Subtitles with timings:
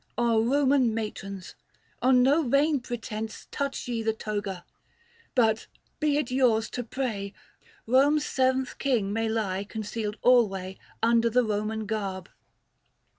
[0.17, 1.53] Roman matrons,
[2.01, 4.65] on no vain pretence Touch ye the toga;
[5.35, 5.67] but
[5.99, 7.33] be it yours to pray
[7.85, 12.29] Rome's seventh king may lie concealed alway 755 Under the Roman garb."